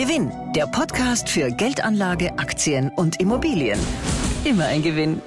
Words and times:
Gewinn, 0.00 0.32
der 0.56 0.66
Podcast 0.66 1.28
für 1.28 1.50
Geldanlage, 1.50 2.32
Aktien 2.38 2.88
und 2.88 3.20
Immobilien. 3.20 3.78
Immer 4.46 4.64
ein 4.64 4.80
Gewinn. 4.80 5.20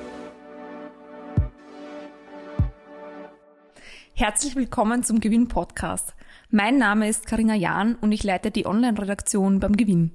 Herzlich 4.15 4.55
willkommen 4.55 5.03
zum 5.03 5.19
Gewinn 5.19 5.47
Podcast. 5.47 6.15
Mein 6.49 6.79
Name 6.79 7.07
ist 7.07 7.27
Karina 7.27 7.53
Jahn 7.53 7.93
und 8.01 8.11
ich 8.13 8.23
leite 8.23 8.49
die 8.49 8.65
Online-Redaktion 8.65 9.59
beim 9.59 9.77
Gewinn. 9.77 10.09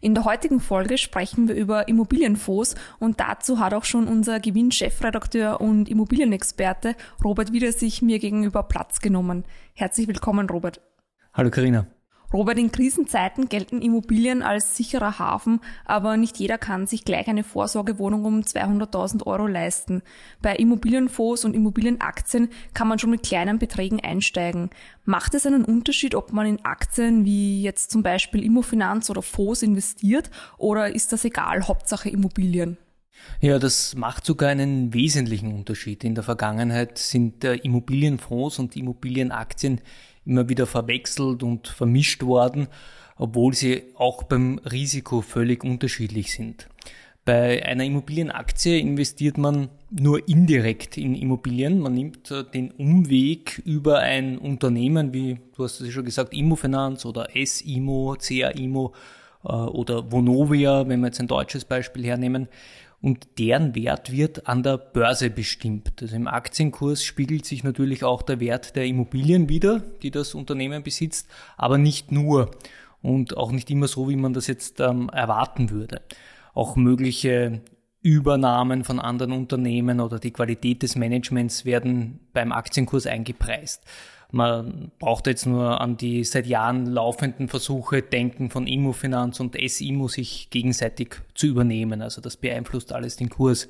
In 0.00 0.14
der 0.14 0.24
heutigen 0.24 0.60
Folge 0.60 0.96
sprechen 0.96 1.46
wir 1.46 1.54
über 1.54 1.88
Immobilienfonds 1.88 2.76
und 2.98 3.20
dazu 3.20 3.58
hat 3.58 3.74
auch 3.74 3.84
schon 3.84 4.08
unser 4.08 4.40
Gewinn-Chefredakteur 4.40 5.60
und 5.60 5.86
Immobilienexperte 5.86 6.96
Robert 7.22 7.52
Wieder 7.52 7.72
sich 7.72 8.00
mir 8.00 8.18
gegenüber 8.20 8.62
Platz 8.62 9.00
genommen. 9.00 9.44
Herzlich 9.74 10.08
willkommen, 10.08 10.48
Robert. 10.48 10.80
Hallo 11.34 11.50
Karina. 11.50 11.86
Robert, 12.30 12.58
in 12.58 12.70
Krisenzeiten 12.70 13.48
gelten 13.48 13.80
Immobilien 13.80 14.42
als 14.42 14.76
sicherer 14.76 15.18
Hafen, 15.18 15.60
aber 15.86 16.18
nicht 16.18 16.38
jeder 16.38 16.58
kann 16.58 16.86
sich 16.86 17.06
gleich 17.06 17.26
eine 17.26 17.42
Vorsorgewohnung 17.42 18.26
um 18.26 18.40
200.000 18.40 19.24
Euro 19.26 19.46
leisten. 19.46 20.02
Bei 20.42 20.54
Immobilienfonds 20.54 21.46
und 21.46 21.54
Immobilienaktien 21.54 22.50
kann 22.74 22.86
man 22.86 22.98
schon 22.98 23.10
mit 23.10 23.22
kleinen 23.22 23.58
Beträgen 23.58 24.00
einsteigen. 24.00 24.68
Macht 25.06 25.32
es 25.34 25.46
einen 25.46 25.64
Unterschied, 25.64 26.14
ob 26.14 26.34
man 26.34 26.46
in 26.46 26.64
Aktien 26.66 27.24
wie 27.24 27.62
jetzt 27.62 27.90
zum 27.90 28.02
Beispiel 28.02 28.44
Immofinanz 28.44 29.08
oder 29.08 29.22
Fonds 29.22 29.62
investiert 29.62 30.30
oder 30.58 30.94
ist 30.94 31.12
das 31.12 31.24
egal, 31.24 31.66
Hauptsache 31.66 32.10
Immobilien? 32.10 32.76
Ja, 33.40 33.58
das 33.58 33.94
macht 33.94 34.26
sogar 34.26 34.50
einen 34.50 34.92
wesentlichen 34.92 35.52
Unterschied. 35.54 36.04
In 36.04 36.14
der 36.14 36.24
Vergangenheit 36.24 36.98
sind 36.98 37.42
äh, 37.42 37.54
Immobilienfonds 37.54 38.58
und 38.58 38.76
Immobilienaktien 38.76 39.80
immer 40.28 40.48
wieder 40.48 40.66
verwechselt 40.66 41.42
und 41.42 41.66
vermischt 41.66 42.22
worden, 42.22 42.68
obwohl 43.16 43.54
sie 43.54 43.82
auch 43.96 44.22
beim 44.22 44.58
Risiko 44.58 45.22
völlig 45.22 45.64
unterschiedlich 45.64 46.32
sind. 46.32 46.68
Bei 47.24 47.62
einer 47.64 47.84
Immobilienaktie 47.84 48.78
investiert 48.78 49.36
man 49.36 49.68
nur 49.90 50.26
indirekt 50.28 50.96
in 50.96 51.14
Immobilien. 51.14 51.78
Man 51.78 51.92
nimmt 51.92 52.30
äh, 52.30 52.42
den 52.42 52.70
Umweg 52.70 53.60
über 53.66 53.98
ein 53.98 54.38
Unternehmen 54.38 55.12
wie, 55.12 55.38
du 55.54 55.64
hast 55.64 55.80
es 55.80 55.88
ja 55.88 55.92
schon 55.92 56.06
gesagt, 56.06 56.32
Immofinanz 56.32 57.04
oder 57.04 57.36
S-Immo, 57.36 58.16
CA-Immo 58.18 58.94
äh, 59.44 59.48
oder 59.48 60.10
Vonovia, 60.10 60.88
wenn 60.88 61.00
wir 61.00 61.08
jetzt 61.08 61.20
ein 61.20 61.26
deutsches 61.26 61.66
Beispiel 61.66 62.04
hernehmen 62.04 62.48
und 63.00 63.38
deren 63.38 63.74
Wert 63.74 64.10
wird 64.10 64.48
an 64.48 64.62
der 64.62 64.76
Börse 64.76 65.30
bestimmt. 65.30 66.02
Also 66.02 66.16
im 66.16 66.26
Aktienkurs 66.26 67.04
spiegelt 67.04 67.44
sich 67.44 67.62
natürlich 67.62 68.02
auch 68.02 68.22
der 68.22 68.40
Wert 68.40 68.74
der 68.74 68.86
Immobilien 68.86 69.48
wieder, 69.48 69.80
die 70.02 70.10
das 70.10 70.34
Unternehmen 70.34 70.82
besitzt, 70.82 71.28
aber 71.56 71.78
nicht 71.78 72.10
nur 72.10 72.50
und 73.00 73.36
auch 73.36 73.52
nicht 73.52 73.70
immer 73.70 73.86
so, 73.86 74.08
wie 74.08 74.16
man 74.16 74.32
das 74.32 74.48
jetzt 74.48 74.80
ähm, 74.80 75.08
erwarten 75.10 75.70
würde. 75.70 76.02
Auch 76.54 76.74
mögliche 76.74 77.62
Übernahmen 78.02 78.84
von 78.84 78.98
anderen 78.98 79.32
Unternehmen 79.32 80.00
oder 80.00 80.18
die 80.18 80.32
Qualität 80.32 80.82
des 80.82 80.96
Managements 80.96 81.64
werden 81.64 82.20
beim 82.32 82.52
Aktienkurs 82.52 83.06
eingepreist. 83.06 83.84
Man 84.30 84.90
braucht 84.98 85.26
jetzt 85.26 85.46
nur 85.46 85.80
an 85.80 85.96
die 85.96 86.22
seit 86.22 86.46
Jahren 86.46 86.86
laufenden 86.86 87.48
Versuche 87.48 88.02
denken 88.02 88.50
von 88.50 88.66
Immofinanz 88.66 89.40
und 89.40 89.56
S-Immo 89.56 90.08
sich 90.08 90.50
gegenseitig 90.50 91.16
zu 91.34 91.46
übernehmen. 91.46 92.02
Also 92.02 92.20
das 92.20 92.36
beeinflusst 92.36 92.92
alles 92.92 93.16
den 93.16 93.30
Kurs. 93.30 93.68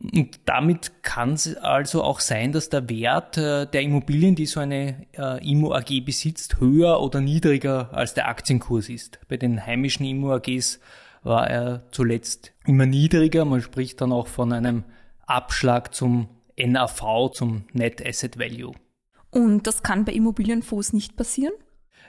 Und 0.00 0.40
damit 0.44 1.02
kann 1.02 1.32
es 1.32 1.56
also 1.56 2.02
auch 2.02 2.20
sein, 2.20 2.52
dass 2.52 2.68
der 2.68 2.88
Wert 2.88 3.38
äh, 3.38 3.66
der 3.66 3.82
Immobilien, 3.82 4.34
die 4.34 4.46
so 4.46 4.60
eine 4.60 5.06
äh, 5.16 5.48
Immo 5.48 5.72
AG 5.74 6.04
besitzt, 6.04 6.60
höher 6.60 7.00
oder 7.00 7.20
niedriger 7.20 7.90
als 7.92 8.14
der 8.14 8.28
Aktienkurs 8.28 8.88
ist. 8.88 9.18
Bei 9.28 9.36
den 9.36 9.64
heimischen 9.64 10.06
Immo 10.06 10.32
AGs 10.32 10.80
war 11.22 11.48
er 11.48 11.82
zuletzt 11.90 12.52
immer 12.66 12.86
niedriger. 12.86 13.44
Man 13.44 13.62
spricht 13.62 14.00
dann 14.00 14.12
auch 14.12 14.28
von 14.28 14.52
einem 14.52 14.84
Abschlag 15.26 15.94
zum 15.94 16.28
NAV, 16.56 17.32
zum 17.32 17.64
Net 17.72 18.04
Asset 18.04 18.38
Value. 18.38 18.74
Und 19.36 19.66
das 19.66 19.82
kann 19.82 20.06
bei 20.06 20.12
Immobilienfonds 20.12 20.94
nicht 20.94 21.14
passieren? 21.14 21.52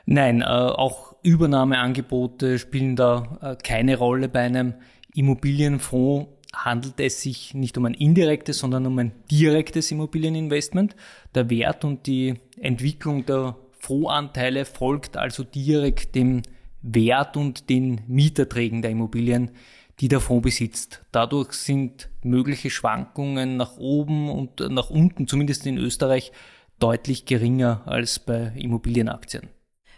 Nein, 0.06 0.40
äh, 0.40 0.46
auch 0.46 1.14
Übernahmeangebote 1.24 2.58
spielen 2.58 2.96
da 2.96 3.38
äh, 3.42 3.56
keine 3.62 3.98
Rolle. 3.98 4.30
Bei 4.30 4.44
einem 4.44 4.76
Immobilienfonds 5.14 6.30
handelt 6.56 7.02
es 7.02 7.22
sich 7.22 7.54
nicht 7.54 7.78
um 7.78 7.84
ein 7.84 7.96
indirektes, 7.96 8.60
sondern 8.60 8.86
um 8.86 8.98
ein 8.98 9.12
direktes 9.30 9.92
Immobilieninvestment. 9.92 10.96
Der 11.36 11.50
Wert 11.50 11.84
und 11.84 12.08
die 12.08 12.36
Entwicklung 12.62 13.26
der 13.26 13.58
Fondsanteile 13.78 14.64
folgt 14.64 15.18
also 15.18 15.44
direkt 15.44 16.16
dem 16.16 16.44
Wert 16.82 17.36
und 17.36 17.70
den 17.70 18.00
Mieterträgen 18.08 18.82
der 18.82 18.92
Immobilien, 18.92 19.52
die 20.00 20.08
der 20.08 20.22
Fonds 20.22 20.44
besitzt. 20.44 21.04
Dadurch 21.12 21.52
sind 21.52 22.10
mögliche 22.24 22.70
Schwankungen 22.70 23.58
nach 23.58 23.76
oben 23.76 24.30
und 24.30 24.62
nach 24.70 24.90
unten, 24.90 25.28
zumindest 25.28 25.66
in 25.66 25.78
Österreich, 25.78 26.32
deutlich 26.80 27.26
geringer 27.26 27.84
als 27.86 28.20
bei 28.20 28.54
Immobilienaktien. 28.56 29.50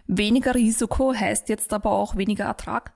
Weniger 0.07 0.55
Risiko 0.55 1.13
heißt 1.13 1.49
jetzt 1.49 1.73
aber 1.73 1.91
auch 1.91 2.15
weniger 2.15 2.45
Ertrag? 2.45 2.93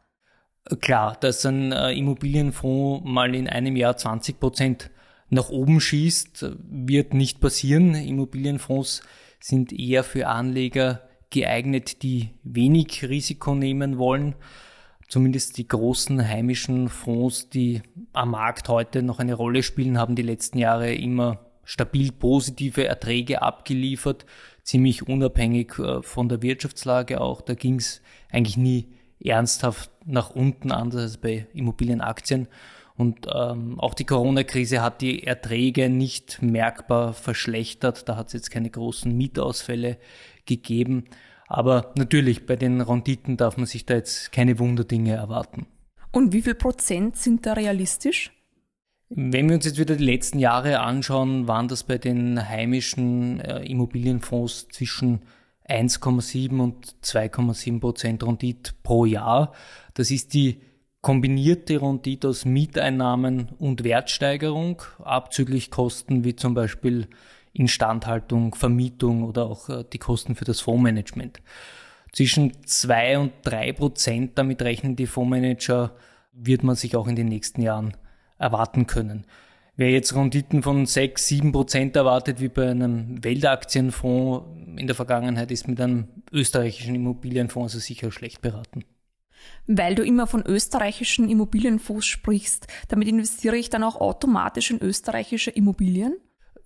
Klar, 0.79 1.17
dass 1.19 1.45
ein 1.45 1.71
äh, 1.71 1.91
Immobilienfonds 1.91 3.03
mal 3.05 3.35
in 3.35 3.49
einem 3.49 3.75
Jahr 3.75 3.97
20 3.97 4.39
Prozent 4.39 4.91
nach 5.29 5.49
oben 5.49 5.81
schießt, 5.81 6.45
wird 6.69 7.13
nicht 7.13 7.41
passieren. 7.41 7.95
Immobilienfonds 7.95 9.01
sind 9.39 9.73
eher 9.73 10.03
für 10.03 10.27
Anleger 10.27 11.01
geeignet, 11.29 12.03
die 12.03 12.29
wenig 12.43 13.03
Risiko 13.03 13.55
nehmen 13.55 13.97
wollen. 13.97 14.35
Zumindest 15.09 15.57
die 15.57 15.67
großen 15.67 16.25
heimischen 16.27 16.88
Fonds, 16.88 17.49
die 17.49 17.81
am 18.13 18.31
Markt 18.31 18.69
heute 18.69 19.03
noch 19.03 19.19
eine 19.19 19.33
Rolle 19.33 19.63
spielen, 19.63 19.97
haben 19.97 20.16
die 20.16 20.22
letzten 20.22 20.59
Jahre 20.59 20.93
immer 20.93 21.53
stabil 21.63 22.12
positive 22.12 22.85
Erträge 22.85 23.41
abgeliefert, 23.41 24.25
ziemlich 24.63 25.07
unabhängig 25.07 25.78
äh, 25.79 26.01
von 26.01 26.29
der 26.29 26.41
Wirtschaftslage 26.41 27.22
auch. 27.22 27.41
Da 27.41 27.53
ging 27.53 27.75
es 27.75 28.01
eigentlich 28.31 28.57
nie 28.57 28.88
ernsthaft 29.24 29.91
nach 30.06 30.31
unten, 30.31 30.72
anders 30.72 31.02
als 31.02 31.18
bei 31.18 31.47
Immobilienaktien. 31.53 32.47
Und 32.96 33.28
ähm, 33.34 33.79
auch 33.79 33.96
die 33.96 34.06
Corona-Krise 34.06 34.81
hat 34.81 35.02
die 35.02 35.23
Erträge 35.23 35.90
nicht 35.90 36.41
merkbar 36.41 37.13
verschlechtert. 37.13 38.07
Da 38.07 38.18
hat 38.18 38.28
es 38.28 38.34
jetzt 38.34 38.52
keine 38.52 38.69
großen 38.69 39.16
Mietausfälle 39.16 39.97
gegeben. 40.46 41.06
Aber 41.47 41.91
natürlich, 41.96 42.46
bei 42.46 42.56
den 42.56 42.81
Renditen 42.81 43.38
darf 43.38 43.57
man 43.57 43.66
sich 43.66 43.85
da 43.85 43.96
jetzt 43.96 44.31
keine 44.31 44.59
Wunderdinge 44.59 45.13
erwarten. 45.13 45.66
Und 46.12 46.34
wie 46.34 46.41
viel 46.41 46.56
Prozent 46.56 47.18
sind 47.18 47.46
da 47.46 47.53
realistisch? 47.53 48.31
Wenn 49.16 49.47
wir 49.47 49.57
uns 49.57 49.66
jetzt 49.66 49.78
wieder 49.78 49.96
die 49.96 50.06
letzten 50.06 50.40
Jahre 50.40 50.79
anschauen, 50.79 51.47
waren 51.47 51.68
das 51.68 51.84
bei 51.84 52.00
den 52.00 52.50
heimischen 52.50 53.40
äh, 53.41 53.63
Immobilienfonds 53.63 54.69
zwischen 54.69 55.22
1,7 55.69 56.59
und 56.59 56.96
2,7 57.03 57.79
Prozent 57.79 58.23
Rendite 58.23 58.72
pro 58.81 59.06
Jahr. 59.06 59.53
Das 59.94 60.09
ist 60.09 60.34
die 60.34 60.62
kombinierte 61.02 61.79
Rendite 61.79 62.28
aus 62.28 62.46
Mieteinnahmen 62.46 63.50
und 63.59 63.84
Wertsteigerung, 63.84 64.81
abzüglich 65.03 65.69
Kosten 65.69 66.23
wie 66.23 66.35
zum 66.35 66.56
Beispiel 66.56 67.07
Instandhaltung, 67.53 68.56
Vermietung 68.56 69.25
oder 69.25 69.46
auch 69.46 69.69
äh, 69.69 69.84
die 69.94 70.00
Kosten 70.00 70.34
für 70.34 70.46
das 70.46 70.59
Fondsmanagement. 70.59 71.40
Zwischen 72.13 72.66
2 72.66 73.19
und 73.19 73.34
3 73.44 73.73
Prozent, 73.73 74.40
damit 74.40 74.63
rechnen 74.63 74.96
die 74.96 75.06
Fondsmanager, 75.06 75.91
wird 76.31 76.63
man 76.63 76.75
sich 76.75 76.96
auch 76.96 77.07
in 77.07 77.16
den 77.16 77.28
nächsten 77.28 77.62
Jahren 77.62 77.94
erwarten 78.43 78.85
können. 78.85 79.25
Wer 79.75 79.89
jetzt 79.89 80.15
Renditen 80.15 80.61
von 80.61 80.85
6, 80.85 81.27
7 81.27 81.51
Prozent 81.51 81.95
erwartet, 81.95 82.39
wie 82.39 82.49
bei 82.49 82.69
einem 82.69 83.23
Weltaktienfonds 83.23 84.45
in 84.79 84.85
der 84.85 84.95
Vergangenheit, 84.95 85.49
ist 85.49 85.67
mit 85.67 85.81
einem 85.81 86.09
österreichischen 86.31 86.93
Immobilienfonds 86.93 87.73
also 87.73 87.84
sicher 87.84 88.11
schlecht 88.11 88.41
beraten. 88.41 88.85
Weil 89.66 89.95
du 89.95 90.03
immer 90.03 90.28
von 90.28 90.45
österreichischen 90.45 91.28
Immobilienfonds 91.28 92.05
sprichst, 92.05 92.67
damit 92.90 93.07
investiere 93.07 93.57
ich 93.57 93.72
dann 93.72 93.84
auch 93.84 93.95
automatisch 93.95 94.69
in 94.69 94.79
österreichische 94.79 95.49
Immobilien? 95.49 96.17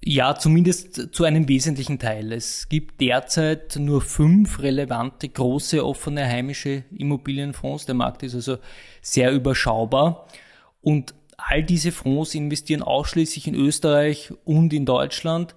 Ja, 0.03 0.35
zumindest 0.35 1.15
zu 1.15 1.23
einem 1.23 1.47
wesentlichen 1.47 1.99
Teil. 1.99 2.31
Es 2.31 2.69
gibt 2.69 3.01
derzeit 3.01 3.77
nur 3.77 4.01
fünf 4.01 4.61
relevante 4.61 5.27
große 5.27 5.83
offene 5.83 6.25
heimische 6.25 6.83
Immobilienfonds. 6.95 7.85
Der 7.87 7.95
Markt 7.95 8.21
ist 8.23 8.35
also 8.35 8.57
sehr 9.01 9.31
überschaubar. 9.31 10.27
Und 10.81 11.15
all 11.37 11.63
diese 11.63 11.91
Fonds 11.91 12.35
investieren 12.35 12.81
ausschließlich 12.81 13.47
in 13.47 13.55
Österreich 13.55 14.33
und 14.43 14.73
in 14.73 14.85
Deutschland. 14.85 15.55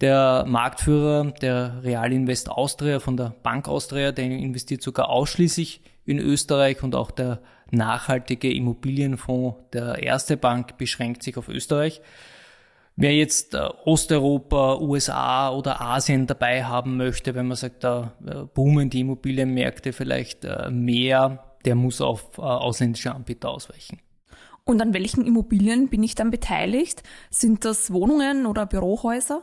Der 0.00 0.44
Marktführer, 0.46 1.32
der 1.42 1.82
Real 1.82 2.12
Invest 2.12 2.50
Austria 2.50 3.00
von 3.00 3.16
der 3.16 3.34
Bank 3.42 3.68
Austria, 3.68 4.12
der 4.12 4.24
investiert 4.26 4.82
sogar 4.82 5.10
ausschließlich 5.10 5.82
in 6.04 6.18
Österreich 6.18 6.82
und 6.82 6.94
auch 6.94 7.10
der 7.10 7.40
nachhaltige 7.70 8.52
Immobilienfonds 8.52 9.56
der 9.72 10.02
Erste 10.02 10.36
Bank 10.36 10.78
beschränkt 10.78 11.22
sich 11.22 11.36
auf 11.36 11.48
Österreich. 11.48 12.00
Wer 12.96 13.14
jetzt 13.14 13.54
äh, 13.54 13.68
Osteuropa, 13.84 14.78
USA 14.78 15.50
oder 15.50 15.80
Asien 15.80 16.26
dabei 16.26 16.64
haben 16.64 16.96
möchte, 16.96 17.34
wenn 17.34 17.46
man 17.46 17.56
sagt, 17.56 17.84
da 17.84 18.12
äh, 18.26 18.42
boomen 18.52 18.90
die 18.90 19.00
Immobilienmärkte 19.00 19.92
vielleicht 19.92 20.44
äh, 20.44 20.70
mehr, 20.70 21.56
der 21.64 21.74
muss 21.74 22.00
auf 22.00 22.38
ausländische 22.38 23.14
Anbieter 23.14 23.50
ausweichen. 23.50 24.00
Und 24.68 24.82
an 24.82 24.92
welchen 24.92 25.24
Immobilien 25.24 25.88
bin 25.88 26.02
ich 26.02 26.14
dann 26.14 26.30
beteiligt? 26.30 27.02
Sind 27.30 27.64
das 27.64 27.90
Wohnungen 27.90 28.44
oder 28.44 28.66
Bürohäuser? 28.66 29.42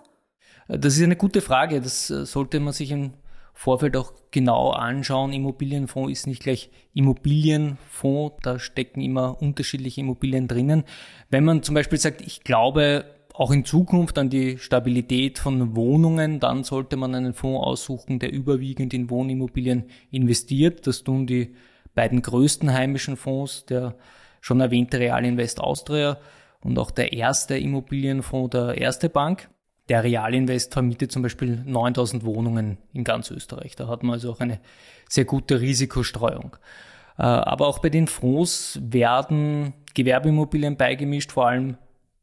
Das 0.68 0.98
ist 0.98 1.04
eine 1.04 1.16
gute 1.16 1.42
Frage. 1.42 1.81
Das 1.81 2.12
äh, 2.12 2.27
sollte 2.27 2.60
man 2.60 2.74
sich 2.74 2.92
im 2.92 3.13
Vorfeld 3.51 3.98
auch 3.98 4.13
genau 4.30 4.69
anschauen. 4.69 5.33
Immobilienfonds 5.33 6.12
ist 6.12 6.27
nicht 6.27 6.44
gleich 6.44 6.69
Immobilienfonds. 6.94 8.36
Da 8.44 8.60
stecken 8.60 9.01
immer 9.01 9.42
unterschiedliche 9.42 10.01
Immobilien 10.01 10.48
drinnen. 10.48 10.83
Wenn 11.31 11.44
man 11.44 11.63
zum 11.63 11.74
Beispiel 11.74 11.98
sagt, 11.98 12.21
ich 12.21 12.44
glaube 12.44 13.06
auch 13.33 13.50
in 13.50 13.66
Zukunft 13.66 14.19
an 14.19 14.30
die 14.30 14.60
Stabilität 14.60 15.39
von 15.39 15.75
Wohnungen, 15.75 16.39
dann 16.39 16.63
sollte 16.63 16.98
man 16.98 17.16
einen 17.16 17.33
Fonds 17.33 17.66
aussuchen, 17.66 18.19
der 18.19 18.31
überwiegend 18.31 18.94
in 18.94 19.10
Wohnimmobilien 19.10 19.86
investiert. 20.12 20.86
Das 20.86 21.04
tun 21.04 21.25
die 21.25 21.56
beiden 21.95 22.21
größten 22.21 22.71
heimischen 22.71 23.18
Fonds, 23.18 23.66
der 23.66 23.95
schon 24.45 24.62
erwähnte 24.62 25.00
Realinvest 25.00 25.59
Austria 25.59 26.19
und 26.62 26.77
auch 26.77 26.92
der 26.92 27.13
erste 27.13 27.57
Immobilienfonds 27.57 28.51
der 28.51 28.77
Erste 28.77 29.09
Bank. 29.09 29.50
Der 29.89 30.03
Realinvest 30.03 30.71
vermietet 30.71 31.12
zum 31.12 31.24
Beispiel 31.24 31.63
9000 31.65 32.24
Wohnungen 32.25 32.77
in 32.94 33.03
ganz 33.03 33.31
Österreich. 33.31 33.75
Da 33.75 33.88
hat 33.88 34.03
man 34.03 34.13
also 34.13 34.31
auch 34.31 34.42
eine 34.42 34.59
sehr 35.09 35.25
gute 35.25 35.62
Risikostreuung. 35.62 36.57
Äh, 37.18 37.24
aber 37.24 37.65
auch 37.65 37.80
bei 37.80 37.89
den 37.89 38.06
Fonds 38.06 38.80
werden 38.83 39.74
Gewerbeimmobilien 39.95 40.77
beigemischt, 40.77 41.31
vor 41.31 41.47
allem 41.47 41.77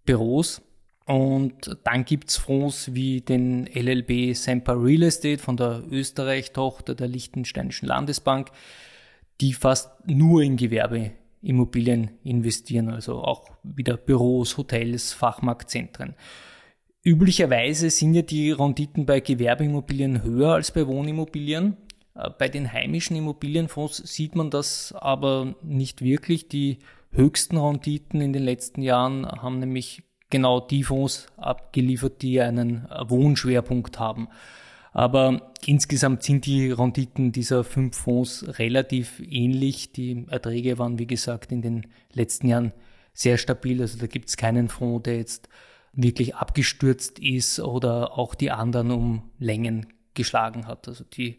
Büros. 0.05 0.63
Und 1.07 1.77
dann 1.83 2.05
gibt's 2.05 2.37
Fonds 2.37 2.95
wie 2.95 3.21
den 3.21 3.67
LLB 3.67 4.37
Semper 4.37 4.81
Real 4.81 5.03
Estate 5.03 5.43
von 5.43 5.57
der 5.57 5.83
Österreich-Tochter 5.91 6.95
der 6.95 7.09
Liechtensteinischen 7.09 7.89
Landesbank, 7.89 8.53
die 9.41 9.55
fast 9.55 9.91
nur 10.07 10.43
in 10.43 10.57
Gewerbeimmobilien 11.43 12.11
investieren, 12.23 12.89
also 12.89 13.23
auch 13.23 13.51
wieder 13.63 13.97
Büros, 13.97 14.57
Hotels, 14.57 15.13
Fachmarktzentren. 15.13 16.15
Üblicherweise 17.05 17.91
sind 17.91 18.15
ja 18.15 18.23
die 18.23 18.53
Renditen 18.53 19.07
bei 19.07 19.21
Gewerbeimmobilien 19.21 20.23
höher 20.23 20.53
als 20.55 20.71
bei 20.71 20.87
Wohnimmobilien. 20.87 21.77
Äh, 22.15 22.31
bei 22.39 22.49
den 22.49 22.73
heimischen 22.73 23.17
Immobilienfonds 23.17 23.97
sieht 23.97 24.37
man 24.37 24.51
das 24.51 24.93
aber 24.93 25.57
nicht 25.63 26.03
wirklich. 26.03 26.49
Die 26.49 26.79
höchsten 27.11 27.57
Renditen 27.57 28.21
in 28.21 28.33
den 28.33 28.45
letzten 28.45 28.83
Jahren 28.83 29.27
haben 29.27 29.59
nämlich 29.59 30.05
genau 30.31 30.61
die 30.61 30.85
Fonds 30.85 31.27
abgeliefert, 31.37 32.23
die 32.23 32.41
einen 32.41 32.89
Wohnschwerpunkt 33.09 33.99
haben. 33.99 34.29
Aber 34.93 35.53
insgesamt 35.65 36.23
sind 36.23 36.45
die 36.45 36.71
Renditen 36.71 37.33
dieser 37.33 37.65
fünf 37.65 37.97
Fonds 37.97 38.45
relativ 38.59 39.21
ähnlich. 39.21 39.93
Die 39.93 40.27
Erträge 40.29 40.79
waren, 40.79 40.99
wie 40.99 41.07
gesagt, 41.07 41.51
in 41.51 41.63
den 41.63 41.87
letzten 42.13 42.49
Jahren 42.49 42.73
sehr 43.15 43.39
stabil. 43.39 43.81
Also 43.81 43.99
da 43.99 44.07
gibt 44.07 44.29
es 44.29 44.37
keinen 44.37 44.69
Fonds, 44.69 45.05
der 45.05 45.17
jetzt 45.17 45.49
wirklich 45.95 46.35
abgestürzt 46.35 47.19
ist 47.19 47.61
oder 47.61 48.19
auch 48.19 48.35
die 48.35 48.51
anderen 48.51 48.91
um 48.91 49.31
Längen 49.39 49.87
geschlagen 50.15 50.67
hat. 50.67 50.89
Also 50.89 51.05
die 51.05 51.39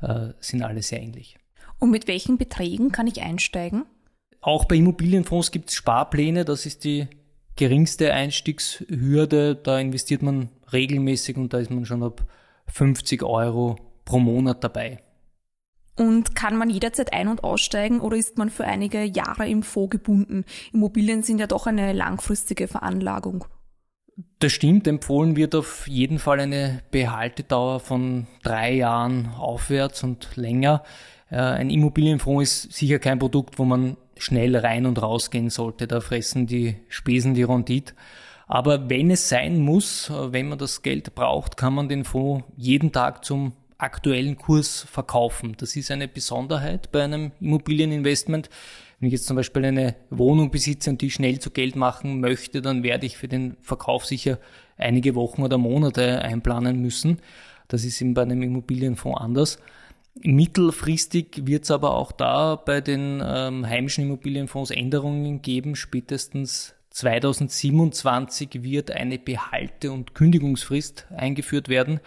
äh, 0.00 0.28
sind 0.40 0.62
alle 0.62 0.82
sehr 0.82 1.02
ähnlich. 1.02 1.38
Und 1.78 1.90
mit 1.90 2.08
welchen 2.08 2.38
Beträgen 2.38 2.92
kann 2.92 3.06
ich 3.06 3.22
einsteigen? 3.22 3.84
Auch 4.40 4.64
bei 4.64 4.76
Immobilienfonds 4.76 5.50
gibt 5.50 5.70
es 5.70 5.76
Sparpläne. 5.76 6.44
Das 6.44 6.64
ist 6.64 6.84
die 6.84 7.08
geringste 7.56 8.12
Einstiegshürde. 8.14 9.54
Da 9.56 9.78
investiert 9.78 10.22
man 10.22 10.48
regelmäßig 10.72 11.36
und 11.36 11.52
da 11.52 11.58
ist 11.58 11.70
man 11.70 11.84
schon 11.84 12.02
ab 12.02 12.26
50 12.68 13.22
Euro 13.22 13.76
pro 14.04 14.18
Monat 14.18 14.62
dabei. 14.64 14.98
Und 15.96 16.34
kann 16.34 16.56
man 16.56 16.68
jederzeit 16.68 17.12
ein- 17.12 17.28
und 17.28 17.42
aussteigen 17.42 18.00
oder 18.00 18.16
ist 18.16 18.36
man 18.36 18.50
für 18.50 18.64
einige 18.64 19.02
Jahre 19.02 19.48
im 19.48 19.62
Fonds 19.62 19.90
gebunden? 19.90 20.44
Immobilien 20.72 21.22
sind 21.22 21.38
ja 21.38 21.46
doch 21.46 21.66
eine 21.66 21.92
langfristige 21.94 22.68
Veranlagung. 22.68 23.46
Das 24.38 24.52
stimmt, 24.52 24.86
empfohlen 24.86 25.36
wird 25.36 25.54
auf 25.54 25.88
jeden 25.88 26.18
Fall 26.18 26.40
eine 26.40 26.82
Behaltedauer 26.90 27.80
von 27.80 28.26
drei 28.42 28.74
Jahren 28.74 29.30
aufwärts 29.38 30.02
und 30.04 30.36
länger. 30.36 30.82
Äh, 31.30 31.36
ein 31.36 31.70
Immobilienfonds 31.70 32.42
ist 32.66 32.72
sicher 32.72 32.98
kein 32.98 33.18
Produkt, 33.18 33.58
wo 33.58 33.64
man 33.64 33.96
schnell 34.18 34.56
rein 34.56 34.86
und 34.86 35.00
rausgehen 35.00 35.50
sollte. 35.50 35.86
Da 35.86 36.00
fressen 36.00 36.46
die 36.46 36.76
Spesen 36.88 37.34
die 37.34 37.42
Rendite. 37.42 37.94
Aber 38.46 38.88
wenn 38.88 39.10
es 39.10 39.28
sein 39.28 39.58
muss, 39.58 40.08
äh, 40.08 40.32
wenn 40.32 40.48
man 40.48 40.58
das 40.58 40.82
Geld 40.82 41.14
braucht, 41.14 41.56
kann 41.56 41.74
man 41.74 41.88
den 41.88 42.04
Fonds 42.04 42.44
jeden 42.56 42.92
Tag 42.92 43.24
zum 43.24 43.52
aktuellen 43.78 44.36
Kurs 44.36 44.86
verkaufen. 44.90 45.54
Das 45.58 45.76
ist 45.76 45.90
eine 45.90 46.08
Besonderheit 46.08 46.90
bei 46.92 47.02
einem 47.04 47.32
Immobilieninvestment. 47.40 48.48
Wenn 48.98 49.08
ich 49.08 49.12
jetzt 49.12 49.26
zum 49.26 49.36
Beispiel 49.36 49.66
eine 49.66 49.96
Wohnung 50.08 50.50
besitze 50.50 50.88
und 50.88 51.02
die 51.02 51.10
schnell 51.10 51.38
zu 51.38 51.50
Geld 51.50 51.76
machen 51.76 52.20
möchte, 52.20 52.62
dann 52.62 52.82
werde 52.82 53.04
ich 53.04 53.18
für 53.18 53.28
den 53.28 53.56
Verkauf 53.60 54.06
sicher 54.06 54.38
einige 54.78 55.14
Wochen 55.14 55.42
oder 55.42 55.58
Monate 55.58 56.22
einplanen 56.22 56.80
müssen. 56.80 57.18
Das 57.68 57.84
ist 57.84 58.00
eben 58.00 58.14
bei 58.14 58.22
einem 58.22 58.42
Immobilienfonds 58.42 59.20
anders. 59.20 59.58
Mittelfristig 60.22 61.42
wird 61.44 61.64
es 61.64 61.70
aber 61.70 61.94
auch 61.94 62.10
da 62.12 62.56
bei 62.56 62.80
den 62.80 63.22
ähm, 63.22 63.66
heimischen 63.66 64.04
Immobilienfonds 64.04 64.70
Änderungen 64.70 65.42
geben. 65.42 65.76
Spätestens 65.76 66.75
2027 66.96 68.62
wird 68.62 68.90
eine 68.90 69.18
Behalte- 69.18 69.92
und 69.92 70.14
Kündigungsfrist 70.14 71.06
eingeführt 71.14 71.68
werden 71.68 72.00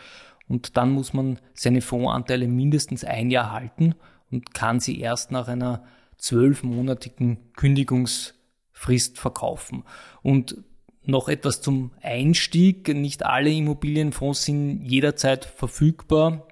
und 0.48 0.78
dann 0.78 0.92
muss 0.92 1.14
man 1.14 1.38
seine 1.54 1.82
Fondsanteile 1.82 2.48
mindestens 2.48 3.04
ein 3.04 3.30
Jahr 3.30 3.52
halten 3.52 3.94
und 4.32 4.56
kann 4.56 4.80
sie 4.80 5.00
erst 5.00 5.30
nach 5.30 5.48
einer 5.48 5.84
zwölfmonatigen 6.18 7.38
Kündigungsfrist 7.54 9.20
verkaufen. 9.20 9.84
Und 10.24 10.58
noch 11.04 11.30
etwas 11.30 11.62
zum 11.62 11.92
Einstieg. 12.02 12.88
Nicht 12.88 13.24
alle 13.24 13.52
Immobilienfonds 13.52 14.44
sind 14.44 14.86
jederzeit 14.86 15.46
verfügbar. 15.46 16.48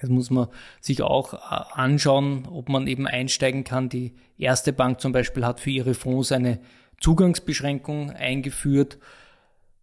Das 0.00 0.10
muss 0.10 0.30
man 0.30 0.46
sich 0.80 1.02
auch 1.02 1.34
äh, 1.34 1.38
anschauen, 1.72 2.46
ob 2.46 2.68
man 2.68 2.86
eben 2.86 3.08
einsteigen 3.08 3.64
kann. 3.64 3.88
Die 3.88 4.14
erste 4.38 4.72
Bank 4.72 5.00
zum 5.00 5.10
Beispiel 5.10 5.44
hat 5.44 5.58
für 5.58 5.70
ihre 5.70 5.94
Fonds 5.94 6.30
eine 6.30 6.60
Zugangsbeschränkung 7.00 8.10
eingeführt. 8.10 8.98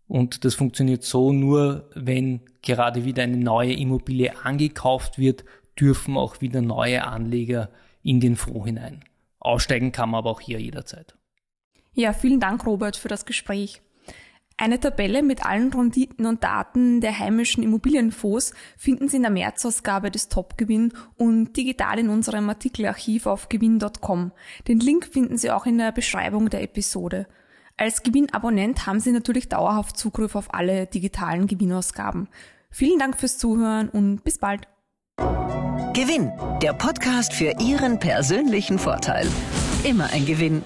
Und 0.08 0.44
das 0.44 0.56
funktioniert 0.56 1.04
so, 1.04 1.32
nur 1.32 1.90
wenn 1.96 2.42
gerade 2.62 3.06
wieder 3.06 3.24
eine 3.24 3.38
neue 3.38 3.74
Immobilie 3.74 4.34
angekauft 4.44 5.18
wird, 5.18 5.46
dürfen 5.80 6.18
auch 6.18 6.42
wieder 6.42 6.62
neue 6.62 7.06
Anleger 7.06 7.70
in 8.04 8.20
den 8.20 8.36
Fonds 8.36 8.66
hinein. 8.66 9.04
Aussteigen 9.40 9.92
kann 9.92 10.10
man 10.10 10.20
aber 10.20 10.32
auch 10.32 10.42
hier 10.42 10.60
jederzeit. 10.60 11.16
Ja, 11.94 12.14
vielen 12.14 12.40
Dank, 12.40 12.66
Robert, 12.66 12.96
für 12.96 13.08
das 13.08 13.26
Gespräch. 13.26 13.82
Eine 14.58 14.80
Tabelle 14.80 15.24
mit 15.24 15.46
allen 15.46 15.74
Renditen 15.74 16.26
und 16.26 16.44
Daten 16.44 17.02
der 17.02 17.18
heimischen 17.18 17.64
Immobilienfonds 17.64 18.54
finden 18.78 19.08
Sie 19.08 19.18
in 19.18 19.24
der 19.24 19.32
Märzausgabe 19.32 20.12
des 20.12 20.30
Topgewinn 20.30 20.94
und 21.18 21.58
digital 21.58 21.98
in 21.98 22.10
unserem 22.10 22.48
Artikelarchiv 22.48 23.26
auf 23.26 23.50
gewinn.com. 23.50 24.32
Den 24.68 24.80
Link 24.80 25.08
finden 25.08 25.38
Sie 25.38 25.50
auch 25.50 25.66
in 25.66 25.80
der 25.80 25.92
Beschreibung 25.92 26.50
der 26.50 26.62
Episode. 26.62 27.28
Als 27.78 28.04
Gewinnabonnent 28.04 28.86
haben 28.86 29.00
Sie 29.00 29.12
natürlich 29.12 29.50
dauerhaft 29.50 29.98
Zugriff 29.98 30.36
auf 30.36 30.54
alle 30.54 30.86
digitalen 30.86 31.48
Gewinnausgaben. 31.48 32.28
Vielen 32.70 33.00
Dank 33.00 33.18
fürs 33.18 33.40
Zuhören 33.40 33.90
und 33.90 34.24
bis 34.24 34.38
bald. 34.38 34.68
Gewinn, 35.94 36.32
der 36.62 36.74
Podcast 36.74 37.34
für 37.34 37.54
Ihren 37.60 38.00
persönlichen 38.00 38.78
Vorteil. 38.78 39.28
Immer 39.84 40.12
ein 40.12 40.26
Gewinn. 40.26 40.64